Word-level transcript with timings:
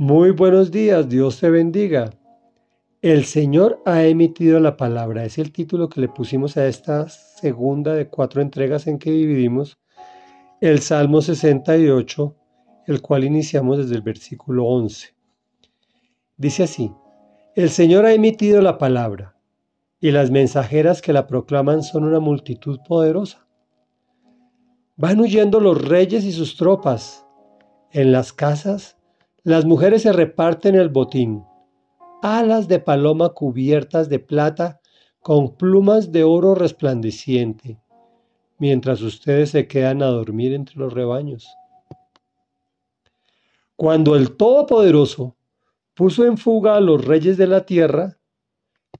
Muy 0.00 0.30
buenos 0.30 0.70
días, 0.70 1.08
Dios 1.08 1.40
te 1.40 1.50
bendiga. 1.50 2.10
El 3.02 3.24
Señor 3.24 3.82
ha 3.84 4.04
emitido 4.04 4.60
la 4.60 4.76
palabra. 4.76 5.24
Es 5.24 5.38
el 5.38 5.50
título 5.50 5.88
que 5.88 6.00
le 6.00 6.08
pusimos 6.08 6.56
a 6.56 6.68
esta 6.68 7.08
segunda 7.08 7.94
de 7.94 8.08
cuatro 8.08 8.40
entregas 8.40 8.86
en 8.86 9.00
que 9.00 9.10
dividimos 9.10 9.76
el 10.60 10.78
Salmo 10.78 11.20
68, 11.20 12.36
el 12.86 13.02
cual 13.02 13.24
iniciamos 13.24 13.78
desde 13.78 13.96
el 13.96 14.02
versículo 14.02 14.66
11. 14.66 15.16
Dice 16.36 16.62
así, 16.62 16.92
el 17.56 17.68
Señor 17.68 18.06
ha 18.06 18.12
emitido 18.12 18.62
la 18.62 18.78
palabra, 18.78 19.36
y 20.00 20.12
las 20.12 20.30
mensajeras 20.30 21.02
que 21.02 21.12
la 21.12 21.26
proclaman 21.26 21.82
son 21.82 22.04
una 22.04 22.20
multitud 22.20 22.78
poderosa. 22.86 23.48
Van 24.94 25.18
huyendo 25.18 25.58
los 25.58 25.88
reyes 25.88 26.22
y 26.22 26.30
sus 26.30 26.56
tropas. 26.56 27.26
En 27.90 28.12
las 28.12 28.32
casas 28.32 28.97
las 29.48 29.64
mujeres 29.64 30.02
se 30.02 30.12
reparten 30.12 30.74
el 30.74 30.90
botín, 30.90 31.42
alas 32.20 32.68
de 32.68 32.80
paloma 32.80 33.30
cubiertas 33.30 34.10
de 34.10 34.18
plata 34.18 34.82
con 35.20 35.56
plumas 35.56 36.12
de 36.12 36.22
oro 36.22 36.54
resplandeciente, 36.54 37.80
mientras 38.58 39.00
ustedes 39.00 39.48
se 39.48 39.66
quedan 39.66 40.02
a 40.02 40.08
dormir 40.08 40.52
entre 40.52 40.76
los 40.76 40.92
rebaños. 40.92 41.48
Cuando 43.74 44.16
el 44.16 44.36
Todopoderoso 44.36 45.34
puso 45.94 46.26
en 46.26 46.36
fuga 46.36 46.76
a 46.76 46.80
los 46.80 47.02
reyes 47.02 47.38
de 47.38 47.46
la 47.46 47.64
tierra, 47.64 48.18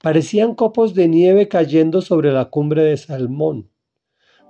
parecían 0.01 0.55
copos 0.55 0.95
de 0.95 1.07
nieve 1.09 1.47
cayendo 1.47 2.01
sobre 2.01 2.31
la 2.31 2.45
cumbre 2.45 2.81
de 2.81 2.97
Salmón. 2.97 3.69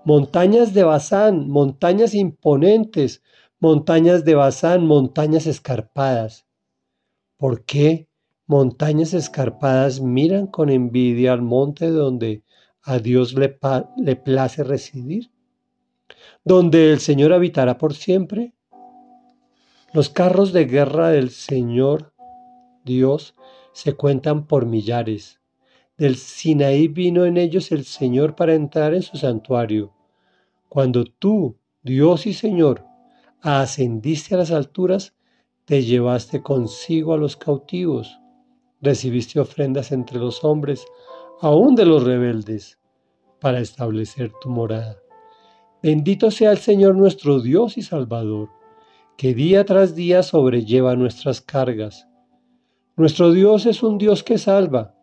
Montañas 0.05 0.73
de 0.73 0.83
Bazán, 0.83 1.49
montañas 1.49 2.13
imponentes, 2.13 3.21
montañas 3.59 4.23
de 4.25 4.35
Bazán, 4.35 4.85
montañas 4.85 5.45
escarpadas. 5.45 6.45
¿Por 7.37 7.65
qué 7.65 8.07
montañas 8.47 9.13
escarpadas 9.13 10.01
miran 10.01 10.47
con 10.47 10.69
envidia 10.69 11.33
al 11.33 11.41
monte 11.41 11.89
donde 11.89 12.43
a 12.81 12.99
Dios 12.99 13.33
le, 13.33 13.59
le 13.97 14.15
place 14.15 14.63
residir? 14.63 15.31
¿Donde 16.43 16.91
el 16.91 16.99
Señor 16.99 17.33
habitará 17.33 17.77
por 17.77 17.93
siempre? 17.93 18.53
Los 19.93 20.09
carros 20.09 20.53
de 20.53 20.65
guerra 20.65 21.09
del 21.09 21.29
Señor 21.29 22.13
Dios 22.85 23.35
se 23.71 23.93
cuentan 23.93 24.47
por 24.47 24.65
millares. 24.65 25.39
Del 25.97 26.15
Sinaí 26.15 26.87
vino 26.87 27.25
en 27.25 27.37
ellos 27.37 27.71
el 27.71 27.83
Señor 27.85 28.35
para 28.35 28.55
entrar 28.55 28.93
en 28.93 29.01
su 29.01 29.17
santuario. 29.17 29.93
Cuando 30.69 31.03
tú, 31.03 31.57
Dios 31.83 32.25
y 32.25 32.33
Señor, 32.33 32.88
ascendiste 33.41 34.35
a 34.35 34.39
las 34.39 34.51
alturas, 34.51 35.13
te 35.65 35.83
llevaste 35.83 36.41
consigo 36.41 37.13
a 37.13 37.17
los 37.17 37.37
cautivos, 37.37 38.19
recibiste 38.81 39.39
ofrendas 39.39 39.91
entre 39.91 40.19
los 40.19 40.43
hombres, 40.43 40.85
aún 41.41 41.75
de 41.75 41.85
los 41.85 42.03
rebeldes, 42.03 42.79
para 43.39 43.59
establecer 43.59 44.31
tu 44.41 44.49
morada. 44.49 44.97
Bendito 45.81 46.31
sea 46.31 46.51
el 46.51 46.57
Señor 46.57 46.95
nuestro 46.95 47.39
Dios 47.39 47.77
y 47.77 47.81
Salvador, 47.81 48.49
que 49.15 49.33
día 49.33 49.65
tras 49.65 49.95
día 49.95 50.23
sobrelleva 50.23 50.95
nuestras 50.95 51.39
cargas. 51.41 52.07
Nuestro 52.97 53.31
Dios 53.31 53.65
es 53.65 53.83
un 53.83 53.97
Dios 53.97 54.23
que 54.23 54.37
salva. 54.37 54.95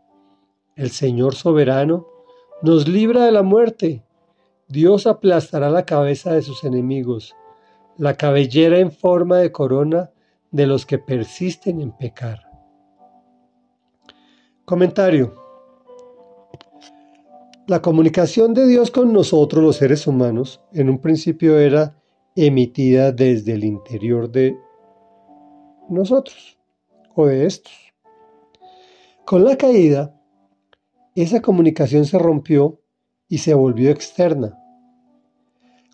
El 0.75 0.91
Señor 0.91 1.35
soberano 1.35 2.07
nos 2.63 2.89
libra 2.89 3.25
de 3.25 3.33
la 3.33 3.43
muerte. 3.43 4.05
Dios 4.69 5.07
aplastará 5.07 5.71
la 5.71 5.87
cabeza 5.87 6.35
de 6.35 6.43
sus 6.43 6.65
enemigos 6.65 7.35
la 7.99 8.15
cabellera 8.15 8.79
en 8.79 8.93
forma 8.93 9.39
de 9.39 9.53
corona 9.53 10.11
de 10.51 10.67
los 10.67 10.87
que 10.87 10.99
persisten 10.99 11.81
en 11.81 11.93
pecar. 11.93 12.41
Comentario. 14.65 15.35
La 17.67 17.83
comunicación 17.83 18.55
de 18.55 18.67
Dios 18.67 18.91
con 18.91 19.13
nosotros 19.13 19.63
los 19.63 19.77
seres 19.77 20.07
humanos 20.07 20.61
en 20.73 20.89
un 20.89 21.01
principio 21.01 21.59
era 21.59 22.01
emitida 22.37 23.13
desde 23.13 23.55
el 23.55 23.65
interior 23.65 24.31
de 24.31 24.57
nosotros 25.89 26.59
o 27.15 27.27
de 27.27 27.47
estos. 27.47 27.73
Con 29.25 29.45
la 29.45 29.57
caída, 29.57 30.15
esa 31.15 31.41
comunicación 31.41 32.05
se 32.05 32.19
rompió 32.19 32.81
y 33.29 33.39
se 33.39 33.55
volvió 33.55 33.91
externa 33.91 34.59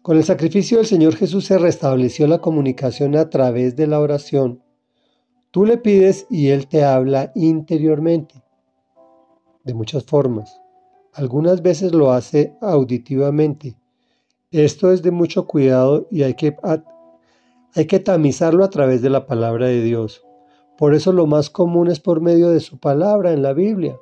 con 0.02 0.16
el 0.16 0.24
sacrificio 0.24 0.78
del 0.78 0.86
Señor 0.86 1.14
Jesús 1.14 1.46
se 1.46 1.58
restableció 1.58 2.26
la 2.26 2.40
comunicación 2.40 3.14
a 3.16 3.30
través 3.30 3.76
de 3.76 3.86
la 3.86 4.00
oración. 4.00 4.60
Tú 5.52 5.64
le 5.64 5.78
pides 5.78 6.26
y 6.28 6.48
Él 6.48 6.66
te 6.66 6.82
habla 6.82 7.30
interiormente, 7.36 8.42
de 9.62 9.74
muchas 9.74 10.04
formas. 10.04 10.60
Algunas 11.12 11.62
veces 11.62 11.92
lo 11.92 12.10
hace 12.10 12.56
auditivamente. 12.60 13.76
Esto 14.50 14.90
es 14.90 15.02
de 15.02 15.12
mucho 15.12 15.46
cuidado 15.46 16.08
y 16.10 16.24
hay 16.24 16.34
que, 16.34 16.56
hay 17.74 17.86
que 17.86 18.00
tamizarlo 18.00 18.64
a 18.64 18.70
través 18.70 19.02
de 19.02 19.10
la 19.10 19.26
palabra 19.26 19.66
de 19.66 19.82
Dios. 19.82 20.24
Por 20.78 20.94
eso 20.94 21.12
lo 21.12 21.26
más 21.26 21.48
común 21.48 21.88
es 21.88 22.00
por 22.00 22.20
medio 22.20 22.50
de 22.50 22.60
su 22.60 22.78
palabra 22.78 23.32
en 23.32 23.42
la 23.42 23.52
Biblia. 23.52 23.96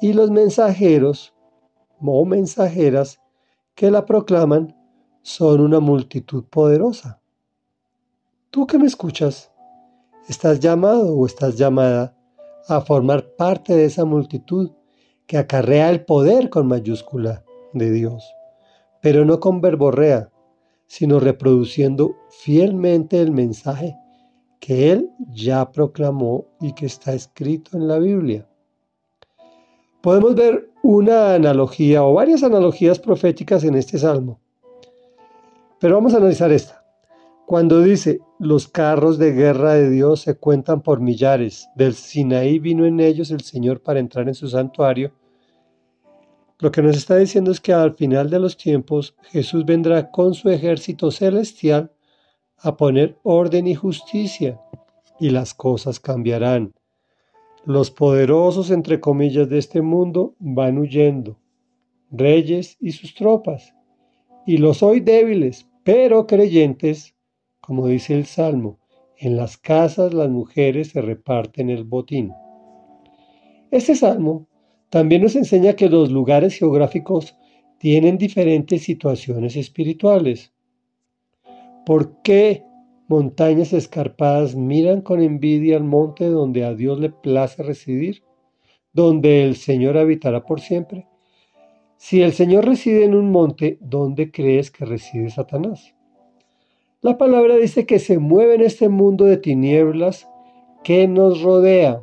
Y 0.00 0.14
los 0.14 0.30
mensajeros 0.30 1.34
o 2.00 2.24
mensajeras 2.24 3.20
que 3.74 3.90
la 3.90 4.06
proclaman 4.06 4.74
son 5.24 5.62
una 5.62 5.80
multitud 5.80 6.44
poderosa. 6.44 7.18
Tú 8.50 8.66
que 8.66 8.76
me 8.76 8.84
escuchas, 8.84 9.50
estás 10.28 10.60
llamado 10.60 11.16
o 11.16 11.24
estás 11.24 11.56
llamada 11.56 12.14
a 12.68 12.82
formar 12.82 13.34
parte 13.34 13.74
de 13.74 13.86
esa 13.86 14.04
multitud 14.04 14.70
que 15.26 15.38
acarrea 15.38 15.88
el 15.88 16.04
poder 16.04 16.50
con 16.50 16.66
mayúscula 16.66 17.42
de 17.72 17.90
Dios, 17.90 18.22
pero 19.00 19.24
no 19.24 19.40
con 19.40 19.62
verborrea, 19.62 20.30
sino 20.86 21.18
reproduciendo 21.20 22.16
fielmente 22.28 23.22
el 23.22 23.30
mensaje 23.30 23.96
que 24.60 24.92
Él 24.92 25.10
ya 25.30 25.72
proclamó 25.72 26.48
y 26.60 26.74
que 26.74 26.84
está 26.84 27.14
escrito 27.14 27.78
en 27.78 27.88
la 27.88 27.98
Biblia. 27.98 28.46
Podemos 30.02 30.34
ver 30.34 30.70
una 30.82 31.34
analogía 31.34 32.04
o 32.04 32.12
varias 32.12 32.42
analogías 32.42 32.98
proféticas 32.98 33.64
en 33.64 33.74
este 33.74 33.98
salmo. 33.98 34.43
Pero 35.84 35.96
vamos 35.96 36.14
a 36.14 36.16
analizar 36.16 36.50
esta. 36.50 36.82
Cuando 37.44 37.82
dice, 37.82 38.20
los 38.38 38.68
carros 38.68 39.18
de 39.18 39.32
guerra 39.32 39.74
de 39.74 39.90
Dios 39.90 40.22
se 40.22 40.34
cuentan 40.34 40.80
por 40.80 41.00
millares, 41.00 41.68
del 41.76 41.92
Sinaí 41.92 42.58
vino 42.58 42.86
en 42.86 43.00
ellos 43.00 43.30
el 43.30 43.42
Señor 43.42 43.82
para 43.82 44.00
entrar 44.00 44.26
en 44.26 44.34
su 44.34 44.48
santuario, 44.48 45.12
lo 46.58 46.72
que 46.72 46.80
nos 46.80 46.96
está 46.96 47.18
diciendo 47.18 47.50
es 47.50 47.60
que 47.60 47.74
al 47.74 47.96
final 47.96 48.30
de 48.30 48.38
los 48.38 48.56
tiempos 48.56 49.14
Jesús 49.24 49.66
vendrá 49.66 50.10
con 50.10 50.32
su 50.32 50.48
ejército 50.48 51.10
celestial 51.10 51.92
a 52.56 52.78
poner 52.78 53.18
orden 53.22 53.66
y 53.66 53.74
justicia 53.74 54.58
y 55.20 55.28
las 55.28 55.52
cosas 55.52 56.00
cambiarán. 56.00 56.72
Los 57.66 57.90
poderosos, 57.90 58.70
entre 58.70 59.00
comillas, 59.00 59.50
de 59.50 59.58
este 59.58 59.82
mundo 59.82 60.34
van 60.38 60.78
huyendo, 60.78 61.36
reyes 62.10 62.78
y 62.80 62.92
sus 62.92 63.14
tropas, 63.14 63.74
y 64.46 64.56
los 64.56 64.82
hoy 64.82 65.00
débiles, 65.00 65.68
pero 65.84 66.26
creyentes, 66.26 67.14
como 67.60 67.86
dice 67.86 68.14
el 68.14 68.24
Salmo, 68.24 68.80
en 69.18 69.36
las 69.36 69.58
casas 69.58 70.12
las 70.14 70.30
mujeres 70.30 70.88
se 70.88 71.02
reparten 71.02 71.70
el 71.70 71.84
botín. 71.84 72.32
Este 73.70 73.94
Salmo 73.94 74.48
también 74.90 75.22
nos 75.22 75.36
enseña 75.36 75.74
que 75.74 75.88
los 75.88 76.10
lugares 76.10 76.58
geográficos 76.58 77.36
tienen 77.78 78.16
diferentes 78.16 78.82
situaciones 78.82 79.56
espirituales. 79.56 80.52
¿Por 81.84 82.22
qué 82.22 82.64
montañas 83.08 83.72
escarpadas 83.72 84.56
miran 84.56 85.02
con 85.02 85.20
envidia 85.22 85.76
al 85.76 85.84
monte 85.84 86.26
donde 86.26 86.64
a 86.64 86.74
Dios 86.74 86.98
le 86.98 87.10
place 87.10 87.62
residir, 87.62 88.22
donde 88.92 89.44
el 89.44 89.56
Señor 89.56 89.98
habitará 89.98 90.44
por 90.44 90.60
siempre? 90.60 91.06
Si 92.04 92.20
el 92.20 92.34
Señor 92.34 92.66
reside 92.66 93.06
en 93.06 93.14
un 93.14 93.30
monte, 93.30 93.78
¿dónde 93.80 94.30
crees 94.30 94.70
que 94.70 94.84
reside 94.84 95.30
Satanás? 95.30 95.94
La 97.00 97.16
palabra 97.16 97.56
dice 97.56 97.86
que 97.86 97.98
se 97.98 98.18
mueve 98.18 98.56
en 98.56 98.60
este 98.60 98.90
mundo 98.90 99.24
de 99.24 99.38
tinieblas 99.38 100.28
que 100.82 101.08
nos 101.08 101.40
rodea. 101.40 102.02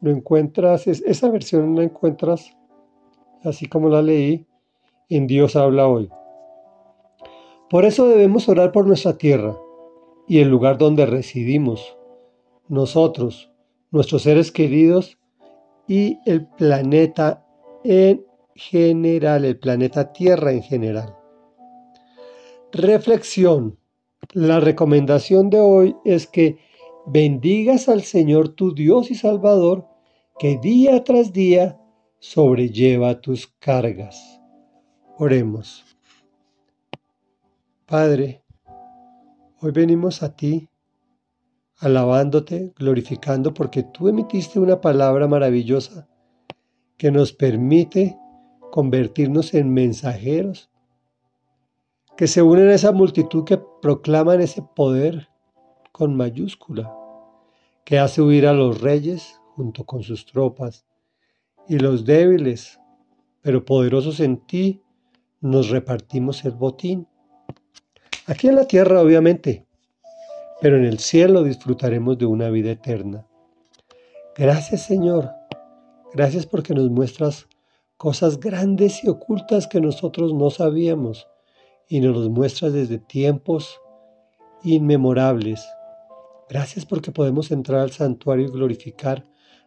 Lo 0.00 0.10
encuentras, 0.10 0.86
esa 0.86 1.28
versión 1.28 1.76
la 1.76 1.82
encuentras, 1.82 2.56
así 3.44 3.66
como 3.66 3.90
la 3.90 4.00
leí, 4.00 4.46
en 5.10 5.26
Dios 5.26 5.54
habla 5.54 5.86
hoy. 5.86 6.08
Por 7.68 7.84
eso 7.84 8.08
debemos 8.08 8.48
orar 8.48 8.72
por 8.72 8.86
nuestra 8.86 9.18
tierra 9.18 9.54
y 10.26 10.40
el 10.40 10.48
lugar 10.48 10.78
donde 10.78 11.04
residimos, 11.04 11.98
nosotros, 12.68 13.52
nuestros 13.90 14.22
seres 14.22 14.50
queridos 14.50 15.18
y 15.86 16.20
el 16.24 16.46
planeta 16.46 17.44
en 17.84 18.24
general, 18.56 19.44
el 19.44 19.58
planeta 19.58 20.12
Tierra 20.12 20.52
en 20.52 20.62
general. 20.62 21.14
Reflexión. 22.72 23.78
La 24.32 24.60
recomendación 24.60 25.50
de 25.50 25.60
hoy 25.60 25.96
es 26.04 26.26
que 26.26 26.58
bendigas 27.06 27.88
al 27.88 28.02
Señor 28.02 28.48
tu 28.50 28.74
Dios 28.74 29.10
y 29.10 29.14
Salvador, 29.14 29.86
que 30.38 30.58
día 30.58 31.04
tras 31.04 31.32
día 31.32 31.78
sobrelleva 32.18 33.20
tus 33.20 33.46
cargas. 33.46 34.40
Oremos. 35.18 35.84
Padre, 37.86 38.42
hoy 39.60 39.70
venimos 39.70 40.22
a 40.22 40.34
ti 40.34 40.68
alabándote, 41.78 42.72
glorificando, 42.76 43.54
porque 43.54 43.82
tú 43.82 44.08
emitiste 44.08 44.58
una 44.58 44.80
palabra 44.80 45.28
maravillosa 45.28 46.08
que 46.96 47.10
nos 47.10 47.32
permite 47.32 48.18
convertirnos 48.76 49.54
en 49.54 49.72
mensajeros, 49.72 50.68
que 52.14 52.26
se 52.26 52.42
unen 52.42 52.68
a 52.68 52.74
esa 52.74 52.92
multitud 52.92 53.42
que 53.44 53.58
proclaman 53.80 54.42
ese 54.42 54.60
poder 54.60 55.30
con 55.92 56.14
mayúscula, 56.14 56.94
que 57.86 57.98
hace 57.98 58.20
huir 58.20 58.46
a 58.46 58.52
los 58.52 58.82
reyes 58.82 59.40
junto 59.54 59.86
con 59.86 60.02
sus 60.02 60.26
tropas, 60.26 60.84
y 61.66 61.78
los 61.78 62.04
débiles, 62.04 62.78
pero 63.40 63.64
poderosos 63.64 64.20
en 64.20 64.46
ti, 64.46 64.82
nos 65.40 65.70
repartimos 65.70 66.44
el 66.44 66.52
botín. 66.52 67.08
Aquí 68.26 68.48
en 68.48 68.56
la 68.56 68.66
tierra, 68.66 69.00
obviamente, 69.00 69.66
pero 70.60 70.76
en 70.76 70.84
el 70.84 70.98
cielo 70.98 71.44
disfrutaremos 71.44 72.18
de 72.18 72.26
una 72.26 72.50
vida 72.50 72.72
eterna. 72.72 73.26
Gracias 74.36 74.82
Señor, 74.82 75.30
gracias 76.12 76.44
porque 76.44 76.74
nos 76.74 76.90
muestras 76.90 77.48
cosas 77.96 78.40
grandes 78.40 79.02
y 79.04 79.08
ocultas 79.08 79.66
que 79.66 79.80
nosotros 79.80 80.34
no 80.34 80.50
sabíamos 80.50 81.28
y 81.88 82.00
nos 82.00 82.16
los 82.16 82.28
muestras 82.28 82.72
desde 82.72 82.98
tiempos 82.98 83.80
inmemorables. 84.62 85.66
Gracias 86.48 86.84
porque 86.84 87.12
podemos 87.12 87.50
entrar 87.50 87.80
al 87.80 87.92
santuario 87.92 88.46
y 88.46 88.50
glorificar 88.50 89.26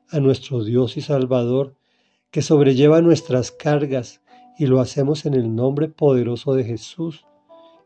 a 0.10 0.20
nuestro 0.20 0.64
Dios 0.64 0.98
y 0.98 1.02
Salvador 1.02 1.76
que 2.32 2.42
sobrelleva 2.42 3.02
nuestras 3.02 3.52
cargas 3.52 4.22
y 4.58 4.68
lo 4.68 4.80
hacemos 4.80 5.26
en 5.26 5.34
el 5.34 5.56
nombre 5.56 5.88
poderoso 5.88 6.54
de 6.54 6.64
Jesús, 6.64 7.26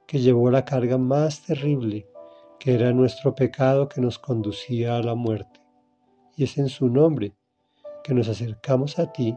que 0.08 0.20
llevó 0.20 0.52
la 0.52 0.66
carga 0.66 0.98
más 0.98 1.42
terrible 1.44 2.08
que 2.64 2.74
era 2.74 2.94
nuestro 2.94 3.36
pecado 3.36 3.90
que 3.90 4.00
nos 4.00 4.20
conducía 4.20 4.96
a 4.96 5.04
la 5.04 5.16
muerte. 5.16 5.60
Y 6.38 6.46
es 6.46 6.58
en 6.58 6.70
su 6.70 6.88
nombre 6.88 7.34
que 8.06 8.14
nos 8.14 8.30
acercamos 8.30 9.00
a 9.00 9.12
ti. 9.12 9.36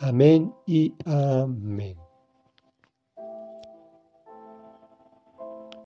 Amén 0.00 0.54
y 0.66 0.94
amén. 1.06 2.07